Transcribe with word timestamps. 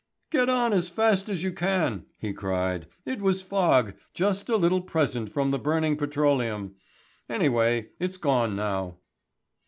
"Get 0.31 0.49
on 0.49 0.73
as 0.73 0.89
fast 0.89 1.29
as 1.29 1.43
you 1.43 1.51
can," 1.51 2.07
he 2.17 2.33
cried. 2.33 2.87
"It 3.05 3.21
was 3.21 3.43
fog, 3.43 3.93
just 4.15 4.49
a 4.49 4.57
little 4.57 4.81
present 4.81 5.31
from 5.31 5.51
the 5.51 5.59
burning 5.59 5.95
petroleum. 5.95 6.73
Anyway, 7.29 7.89
it's 7.99 8.17
gone 8.17 8.55
now." 8.55 8.97